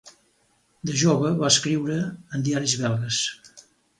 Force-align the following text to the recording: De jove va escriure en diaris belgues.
De 0.89 0.95
jove 1.01 1.33
va 1.41 1.51
escriure 1.55 1.99
en 2.37 2.47
diaris 2.47 2.75
belgues. 2.87 3.23